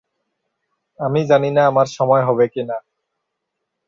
আমি 0.99 1.21
জানিনা 1.25 1.61
আমার 1.67 1.87
সময় 1.97 2.23
হবে 2.27 2.45
কি 2.53 2.61
না। 2.63 2.77